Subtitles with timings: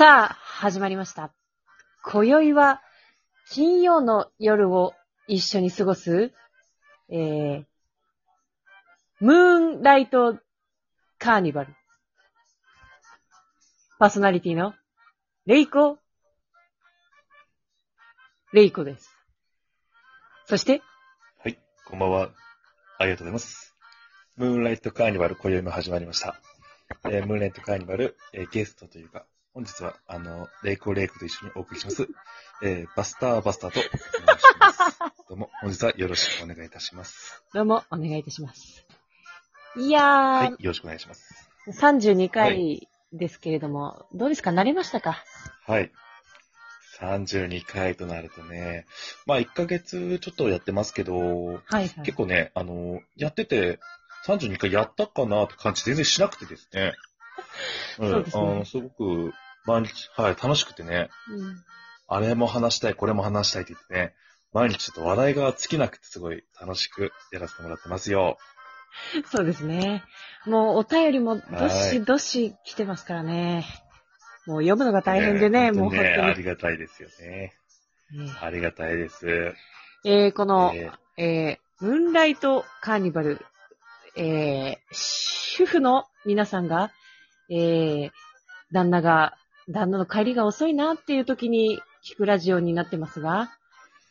[0.00, 1.30] さあ、始まりました。
[2.02, 2.80] 今宵は、
[3.50, 4.94] 金曜の夜を
[5.26, 6.32] 一緒に過ごす、
[7.10, 7.64] えー、
[9.20, 10.38] ムーンライト
[11.18, 11.74] カーニバル。
[13.98, 14.72] パーソナリティの、
[15.44, 15.98] レイコ、
[18.54, 19.10] レイコです。
[20.46, 20.80] そして、
[21.42, 22.30] はい、こんばんは。
[22.98, 23.69] ありがとうございます。
[24.40, 26.40] ムーンライトカーニバル、今宵も始まりました。
[27.04, 32.08] えームーンライトカーニバル、えーゲストというか、本日は、あの、レイコレイコと一緒にお送りします。
[32.62, 33.80] えーバスターバスターと。
[35.28, 37.42] どうも、本日はよろしくお願いいたします。
[37.52, 38.86] どうも、お願いいたします。
[39.76, 41.50] いやー、はい、よろしくお願いします。
[41.68, 44.50] 32回ですけれども、どうですか？
[44.52, 45.22] 慣れましたか？
[45.66, 45.92] はい。
[46.98, 48.86] 32回となるとね、
[49.26, 51.88] まあ1ヶ月ちょっとやってますけど、はいはい。
[52.04, 53.78] 結構ね、あの、やってて、
[54.26, 56.88] 32回やったかなって感じ全然しなくてですね。
[56.88, 56.92] ん
[58.10, 59.32] そうですねあのすごく、
[59.66, 61.64] 毎日、はい、楽しくてね、うん
[62.12, 64.14] あれも話したい、これも話したいって言ってね、
[64.52, 68.36] 毎日ちょっと話題が尽きなくてすごい楽しくやらせてもらってますよ。
[69.26, 70.02] そうですね。
[70.44, 73.64] もうお便りもどはしいどし来てますからね。
[74.44, 77.52] もう読むのが大変でね、もう本ねあ当りがたいですよね。
[78.10, 78.24] に。
[78.24, 79.54] ねありがたいです。
[80.04, 83.40] えーこの、ええームーンライトカーニバル、
[84.16, 84.94] えー
[85.60, 86.90] 主婦の皆さんが、
[87.50, 88.10] えー
[88.72, 89.36] 旦那が、
[89.68, 93.50] 旦那の帰りが遅いなっていう時に聞くラジオになってますが、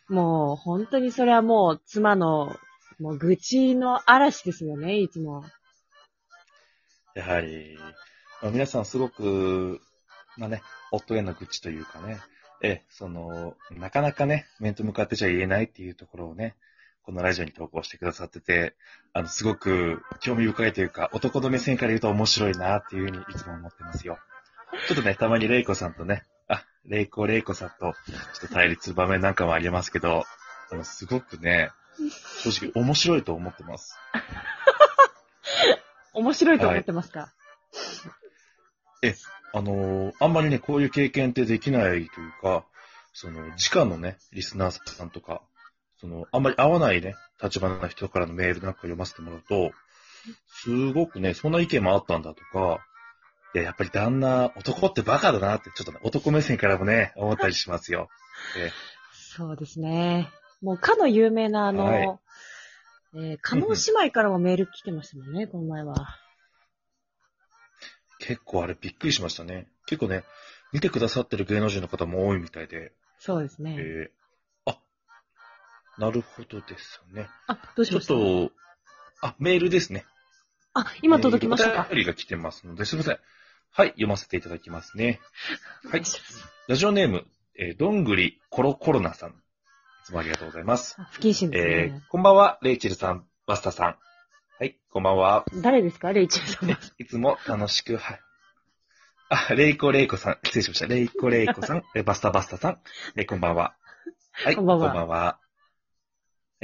[0.09, 2.55] もう本当にそれはもう妻の、
[2.99, 5.45] もう愚痴の嵐ですよね、いつも。
[7.15, 7.77] やはり、
[8.41, 9.79] ま、皆さんすごく、
[10.37, 10.61] まあね、
[10.91, 12.19] 夫への愚痴というかね、
[12.61, 16.55] え、その、なかなかね、面と向かってじゃ言えないっていうところをね、
[17.09, 18.75] このラジオに投稿してくださってて、
[19.13, 24.19] あの、すごく興味深いというか、男の目線から言うと面白いなっていうふうにいつも思ってますよ。
[24.87, 27.93] ちょっとね、たまにレイコさんとね、あ、レイコレイコさんと、ちょっ
[28.41, 30.23] と対立する場面なんかもありますけど、
[30.71, 31.71] あの、すごくね、
[32.43, 33.97] 正直面白いと思ってます。
[36.13, 37.33] 面白いと思ってますか、
[39.53, 42.65] あのーあんまりね、こういう経験ってできないというか、
[43.13, 45.41] その、直のね、リスナーさんとか、
[45.99, 49.71] その、あんまり合わないね、立場の人からのメールなんか読ませてもらうと、
[50.47, 52.85] すごくね、そんな意見もあったんだとか、
[53.55, 58.09] いや、やっぱり旦那、男ってバカだなって、ちょっとね、男目線からもね、思ったりしますよ。
[58.57, 58.71] え
[59.11, 60.29] そうですね。
[60.61, 62.19] もう、かの有名なあの、はい
[63.15, 65.95] えー、加納姉妹からもメール来てましたもんね、この前は。
[68.19, 69.67] 結構あれびっくりしましたね。
[69.87, 70.23] 結構ね、
[70.71, 73.75] 見てくださってる芸能人の方も多いみたいで、そうですね。
[73.79, 74.11] え
[75.99, 77.29] なるほどですよね。
[77.47, 78.51] あ、どうしちょっと、
[79.21, 80.05] あ、メールですね。
[80.73, 81.75] あ、今届きましたか？
[81.75, 83.19] えーお便りが来てますので、すみません。
[83.71, 85.19] はい、読ませていただきますね。
[85.91, 86.03] はい。
[86.67, 87.25] ラジオネーム、
[87.57, 89.29] えーどんぐりコロコロナさん。
[89.31, 89.33] い
[90.05, 90.95] つもありがとうございます。
[90.97, 92.01] あ不謹慎ですえーね。
[92.09, 93.97] こんばんは、レイチェルさん、バスタさん。
[94.57, 95.45] はい、こんばんは。
[95.61, 96.13] 誰ですか？
[96.13, 96.79] レイチェルさんは。
[96.97, 98.19] いつも楽しく、はい。
[99.29, 100.87] あ、レイコレイコさん、失礼しました。
[100.87, 102.79] レイコレイコさん、えーバスタバスタさん、
[103.15, 103.75] えーこんばんは。
[104.31, 105.48] はい、こんばんはえ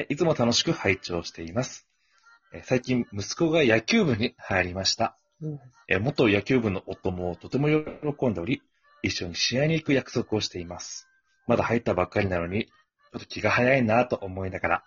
[0.10, 1.88] いつも楽しく拝聴しています。
[2.54, 5.18] えー最近、息子が野球部に入りました。
[5.42, 8.62] うんえー元野球部の夫もとても喜んでおり、
[9.04, 11.08] 一緒に試合に行く約束をしています。
[11.48, 14.84] まだ入ったばっかりなのに、ちょっと気が早いなと思いながら。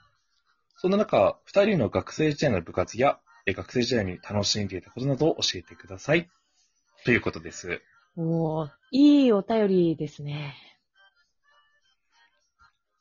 [0.77, 6.29] そんな中、二人の学生時代の部活や、えー学生時代に楽しんでいたことなどを教えてください。
[7.07, 7.81] ということです。
[8.15, 10.55] おーいいお便りですね。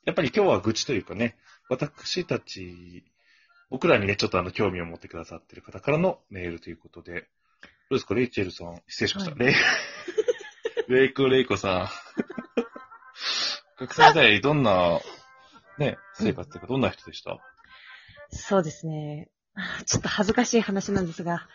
[0.06, 1.36] やっぱり今日は愚痴というかね、
[1.68, 3.04] 私たち、
[3.70, 7.28] 僕らにね、ちょっとあの、興味を持ってくださってる方からのメールということで、
[7.90, 9.30] どうですか、レイチェルさん、失礼しました。
[9.32, 9.54] はレイ、
[10.88, 11.88] レイコレイコさん。
[13.78, 15.00] 学生時代、どんな、
[15.78, 17.38] ね、生活というか、どんな人でした？
[18.30, 19.30] そうですね。
[19.54, 21.48] あちょっと恥ずかしい話なんですが、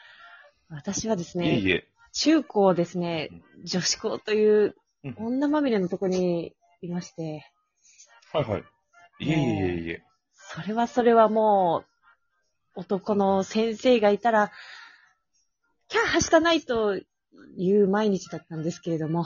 [0.69, 1.87] 私はですね、いえいえ。
[2.13, 3.29] 中高ですね、
[3.63, 7.51] 女子校といううん女まみれのとこにいまして、
[8.31, 8.63] はいはい。
[9.19, 10.03] いえいえいえいえ。
[10.35, 11.83] それはそれはも
[12.75, 14.51] う、男の先生がいたら、
[15.87, 16.97] キャーはしたないと
[17.57, 19.25] いう毎日だったんですけれども、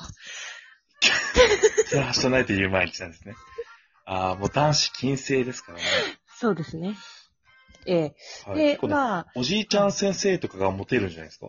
[1.89, 3.36] じゃあ、したないという毎日なんですね。
[4.06, 5.84] ああ、もう男子禁制ですからね。
[6.36, 6.95] そうですね。
[7.86, 11.48] ええはい、でまあ、おじいちゃん先生とかがモテるんじゃないですか？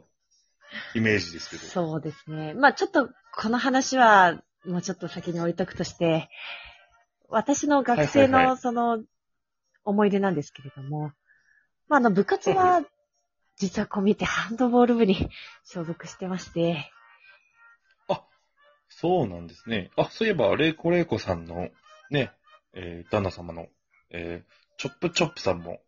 [0.94, 1.62] イメージですけど。
[1.62, 2.55] そうですね。
[2.55, 6.29] まあちょっと、この話は、もうちょっと先に置いとくとして、
[7.29, 9.03] 私の学生はいはいはのその、
[9.85, 11.13] 思い出なんですけれども、
[11.89, 12.83] まああの、部活は
[13.57, 15.31] 実はこう見てハンドボール部に
[15.65, 16.91] 所属してまして、
[19.01, 19.91] そうなんですね。
[19.97, 21.69] あ、そういえば、レイコレイコさんの、
[22.11, 22.33] ね、
[22.73, 23.69] えー旦那様の、
[24.11, 25.81] えーチョップチョップさんも、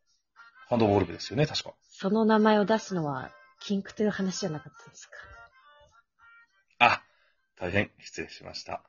[0.69, 1.75] ハンドボール部ですよね、確か。
[1.91, 5.17] その名前を出すのは、禁句という話じゃなかったですか。
[6.79, 7.03] あ、
[7.57, 8.85] 大変失礼しました。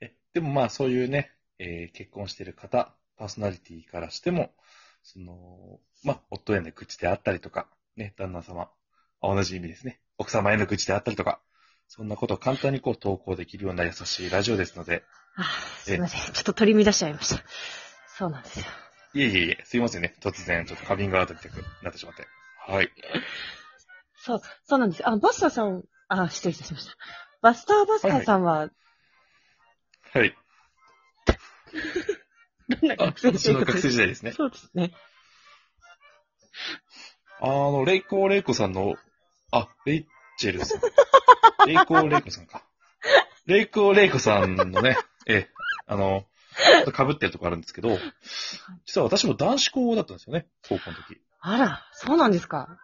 [0.00, 4.52] え、でもまあそういうね、えー結婚している方、パーソナリティからしても、
[5.04, 8.70] その、まあ、夫への愚痴であったりとか、ね、旦那様、
[9.22, 10.00] あ同じ意味ですね。
[10.18, 11.40] 奥様への愚痴であったりとか、
[11.88, 15.04] そんなことを簡単にこう投稿できるような優しいラジオですので、
[15.36, 15.44] あ
[15.84, 16.32] すいません。
[16.32, 17.42] ちょっと取り乱しちゃいました。
[18.18, 18.66] そうなんですよ。
[19.14, 20.14] いえいえいえ、すいませんね。
[20.20, 22.26] 突然、ちょっとカミングアウトみたくなってしまって。
[22.66, 22.90] はい。
[24.22, 25.08] そう、そうなんです。
[25.08, 26.92] あ、バスターさん、あ、失礼いたしました。
[27.40, 28.68] バスターバスターさんは、
[30.12, 30.34] はい。
[32.80, 34.32] どんなあ、学生私の学生時代ですね。
[34.32, 34.92] そうですね。
[37.40, 38.96] あの、レイコーレイコさんの、
[39.50, 40.06] あ、レイ
[40.38, 40.80] チェルさん。
[41.66, 42.64] レイコーレイコさんか。
[43.46, 44.96] レイコーレイコさんのね、
[45.26, 45.48] え、
[45.86, 46.26] あの、
[46.84, 47.98] ちょっと被ってるとこあるんですけど、
[48.84, 51.20] 実は私も男子校だったんですよね、高校の時。
[51.40, 52.78] あら、そうなんですか。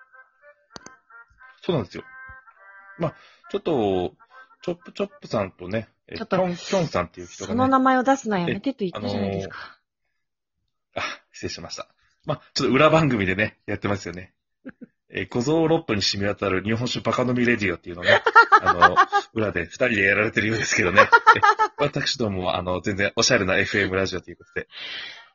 [1.63, 2.05] そうなんですよ。
[2.99, 3.15] まあ、
[3.51, 4.15] ちょっと、
[4.67, 9.79] チョップチョップさんとね、えちょっとキョン、キョンさんっていう人そのがね、名前を出すのはやめてと言ったじゃないですか。
[10.97, 11.87] あ、失礼しました。
[12.25, 14.33] まあ、ちょっと裏番組でね、やってますよね。
[15.09, 18.21] えー小僧ロップに染み渡る日本酒バカ飲みレディオっていうのをね、
[18.61, 18.97] あの、
[19.35, 21.03] 裏で二人でやられてるようですけどね。
[21.03, 21.07] え
[21.79, 24.67] 私どもは、あの、全然おしゃれな FM ラジオということで、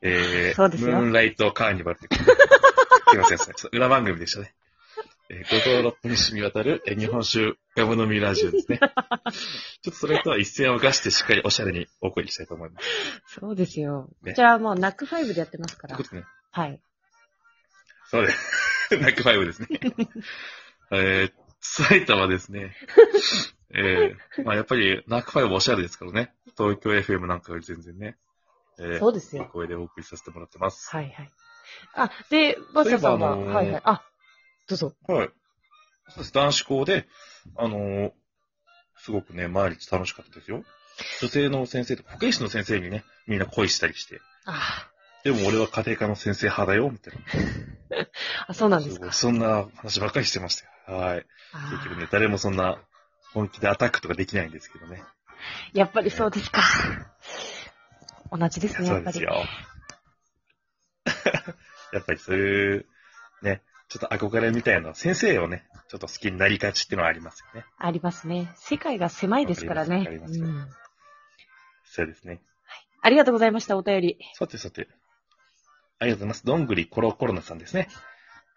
[0.01, 2.31] えー、そうですよムーンライトカーニバルということで、
[3.09, 4.53] すいません、裏番組でしたね。
[5.33, 8.79] えー、五臓六腑に染み渡る、えー日本酒ガブ飲みラジオですね。
[8.83, 8.91] ちょっ
[9.85, 13.39] とそれとは一線を画してしっかりおしゃれにお送りしたいと思います。
[13.39, 14.09] そうですよ。
[14.23, 16.81] ねこちらはもう NACK5 でやってますからというでね、はい。
[18.09, 18.89] そうです。
[18.99, 19.67] NACK5 ですね。
[20.91, 22.75] えー、埼玉ですね。
[23.73, 26.33] えー、まあやっぱり NACK5 おしゃれですからね。
[26.57, 28.17] 東京 FM なんかより全然ね。
[28.79, 29.45] えー、そうですよ。
[29.45, 30.89] 声でお送りさせてもらってます。
[30.93, 31.31] はいはい。
[31.93, 33.81] あ、で、バスターさんは、はいはい。
[33.85, 34.10] あ、
[34.67, 34.95] どうぞ。
[35.07, 35.29] はい。
[36.09, 36.33] そうです。
[36.33, 37.07] 男子校で、
[37.55, 38.11] あのー
[39.03, 40.63] すごくね、毎日楽しかったですよ。
[41.21, 44.21] 女性の先生とか、保健師の先生にね、みんな恋したりして。
[44.45, 44.87] あ
[45.23, 48.05] でも俺は家庭科の先生派だよ、みたいな。
[48.47, 49.11] あ、そうなんですか。
[49.11, 50.99] そんな話ばっかりしてましたよ。
[50.99, 51.25] はい。
[51.53, 52.79] あ結局ね、誰もそんな
[53.33, 55.03] 本気でアタックとかできないんですけどね。
[55.73, 56.61] ーやっぱりそうですか。
[58.31, 59.13] 同じですね、やっぱり。
[59.13, 59.45] そうですよ。
[61.93, 62.85] やっぱりそういう、
[63.41, 67.65] ね、ちょっと憧れみたいな先生をね、ちょっと好きになりがちっていうのはありますよね。
[67.77, 68.49] ありますね。
[68.55, 70.07] 世界が狭いですからね
[71.83, 72.41] そうですね。
[73.01, 74.17] ありがとうございました、お便り。
[74.35, 74.87] さてさて。
[75.99, 76.45] ありがとうございます。
[76.45, 77.89] どんぐりコロコロナさんですね。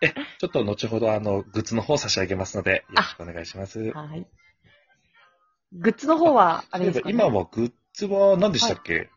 [0.03, 3.91] え、ちょっと後ほどあの、グッズの方差し上げますので、よろしくお願いします。
[3.91, 4.25] はい。
[5.73, 9.11] グッズの方は、あれですか、ね、今はグッズは何でしたっけ、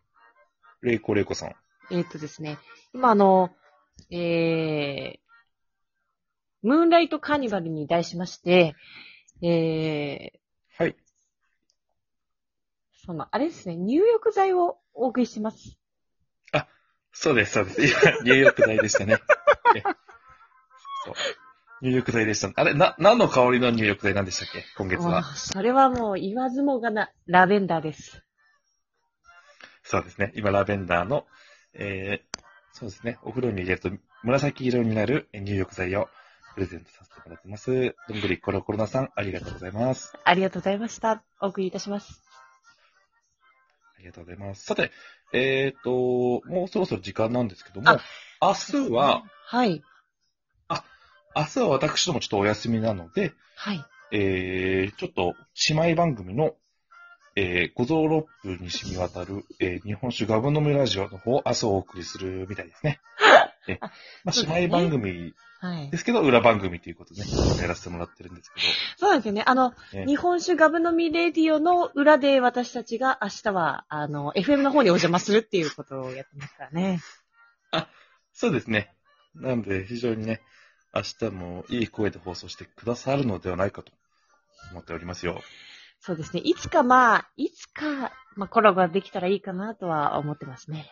[0.81, 1.49] レイコレイコさん。
[1.91, 2.57] えーっとですね、
[2.91, 3.51] 今あの、
[4.09, 5.26] えー、
[6.67, 8.75] ムーンライトカーニバルに題しまして、
[9.41, 10.97] えー、はい。
[13.05, 15.77] その、あれですね、入浴剤をお送りします。
[17.13, 17.81] そうです、そうです。
[17.81, 19.17] 今、入浴剤でしたね。
[19.75, 21.13] えそう
[21.81, 22.51] 入浴剤でした。
[22.53, 24.63] あれ、な、何の香りの入浴剤なんでしたっけ？
[24.77, 25.19] 今月は。
[25.19, 28.23] あそれはもう言わずもがな、ラベンダーです。
[29.83, 30.33] そうですね。
[30.35, 31.25] 今、ラベンダーの、
[31.73, 32.39] えー、
[32.73, 33.17] そうですね。
[33.23, 33.89] お風呂に入れると
[34.21, 36.09] 紫色になる入浴剤を
[36.57, 37.95] プレゼントさせてもらってます。
[38.09, 40.17] どんぐりコロコロナさん、ありがとうございます。
[40.23, 41.23] ありがとうございました。
[41.39, 42.23] お送りいたします。
[43.95, 44.65] ありがとうございます。
[44.65, 44.91] さて、
[45.33, 48.01] えっ、と、もうそろそろ時間なんですけどもあ、
[48.41, 49.83] 明日は、はい。
[51.35, 53.85] 明日は私どもちょっとお休みなので、はい。
[54.11, 55.35] えー、ちょっと
[55.69, 56.55] 姉妹番組の、
[57.35, 62.99] えー、五臓六腑に染み渡る、えー、日本酒ガブ飲みラジオの方を明日お送りするみたいですね。
[63.73, 63.89] えま
[64.29, 65.97] あ、そうですね姉妹番組はいで。
[65.97, 67.27] すけど、裏番組ということでね、
[67.59, 68.61] やらせてもらってるんですけ
[68.97, 69.43] そうなんですよね。
[69.45, 76.99] あの、ね日本酒ガブ飲みレディオの裏で私たちが明日は、あの、FM の方にお邪魔するっていうことをやってますからね。
[77.71, 77.87] ど、
[78.33, 78.93] そうですね。
[79.33, 80.41] なので、非常にね、
[80.93, 83.91] 明日もいい声で放送してくださるのではないかと
[84.71, 85.41] 思っておりますよ。
[85.99, 86.41] そうですね。
[86.43, 90.91] いつかまあ、いつか、まあコラボができたらいいかなとは思ってますね。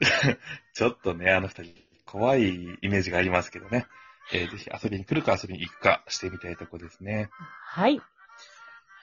[0.74, 1.74] ちょっとね、あの二人、
[2.04, 3.86] 怖いイメージがありますけどね。
[4.32, 7.28] えーぜひ遊びに来るか遊びに行くかしてみたいとこですね。
[7.66, 8.00] はい。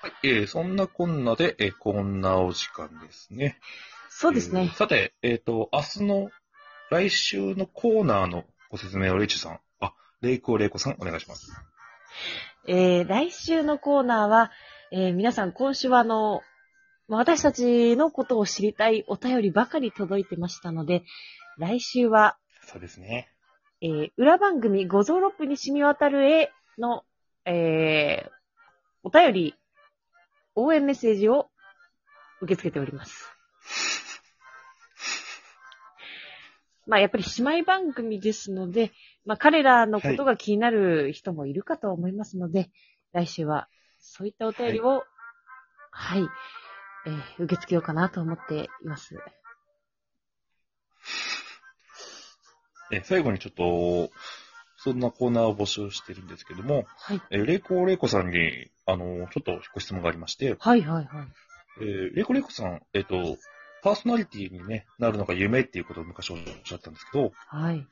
[0.01, 3.59] はい、えーそんなこんなで、えーこんなお時間ですね。
[4.09, 4.75] そうですねえー。
[4.75, 6.31] さて、えっ、と、明日の、
[6.89, 9.59] 来週のコーナーのご説明をレイチュさん。
[9.79, 11.51] あ、レイコーレイコさん、お願いします。
[12.67, 14.51] えー、来週のコーナーは、
[14.91, 16.43] えー、皆さん今週はあの、まあ
[17.07, 21.03] 私たちのことを知りたいお便りばかり届いてましたので、
[21.57, 23.29] 来週は、そうですね。
[23.81, 27.03] えー、裏番組、五臓六腑に染み渡る絵の、
[27.45, 28.29] えー、
[29.03, 29.55] お便り、
[30.55, 31.49] 応援メッセージを
[32.41, 33.31] 受け付けております。
[36.85, 38.91] まあ、やっぱり姉妹番組ですので、
[39.25, 42.69] まあ、彼らのことが気になる人もいるかと思いますので、
[43.13, 45.03] 来週はそういったお便りを、
[45.91, 46.27] はい、
[47.05, 49.17] えー受け付けようかなと思っています。
[52.91, 54.11] え、最後にちょっと、
[54.77, 57.21] そんなコーナーを募集してるんですけども、はい。
[57.29, 61.27] え、レイコーレイコさんに、あの、ちょっとご質問がありまして、はい、はい、はい。
[61.79, 63.37] えーレイコレイコさん、えっ、と、
[63.81, 67.87] パーソナリティに、ね、なるのが夢っていうことを昔おっしゃったんですけど、はい。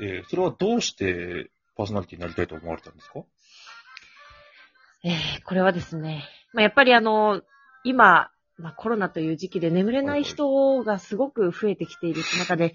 [0.00, 3.20] えーそれはどうしてパーソナリティになりたいと思われたんですか？
[5.04, 7.42] えーこれはですね、まあ、やっぱりあの、
[7.84, 12.74] 今、まあ、コロナという時期で眠れない人がすごく増えてきている中で、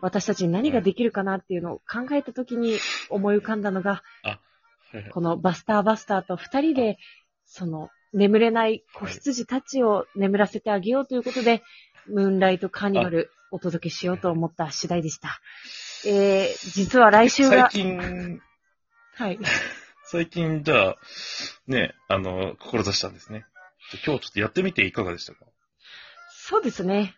[0.00, 2.78] 私たちに何ができるかなっていうのを考えたときに
[3.10, 4.02] 思い浮かんだのが、
[5.12, 6.98] このバスターバスターと二人で、
[7.44, 11.62] その、眠れない子羊たちを眠らせてあげようということで、
[12.06, 15.40] ムーンライトカーニバルお届けしようと思った次第でした。
[16.06, 18.40] えー、実は来週最が、近、
[19.14, 19.38] はい。
[20.04, 20.96] 最近、じゃあ、
[21.66, 23.44] ね、あの、志したんですね。
[23.92, 25.46] 今日ちょっとやってみていかがでしたか？
[26.30, 27.14] そうですね。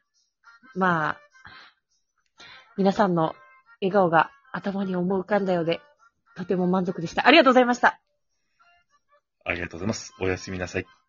[0.74, 1.20] まあ、
[2.76, 3.34] 皆さんの
[3.80, 5.80] 笑顔が頭に思い浮かんだようで、
[6.36, 7.26] とても満足でした。
[7.26, 8.00] ありがとうございました。
[9.44, 10.14] ありがとうございます。
[10.20, 10.99] おやすみなさい。